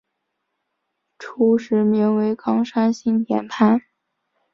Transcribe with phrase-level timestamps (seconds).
[1.19, 3.83] 初时名为冈山新田藩。